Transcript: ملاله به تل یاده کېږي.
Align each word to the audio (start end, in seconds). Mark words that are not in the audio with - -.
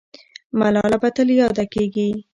ملاله 0.59 0.97
به 1.01 1.09
تل 1.15 1.29
یاده 1.41 1.65
کېږي. 1.73 2.09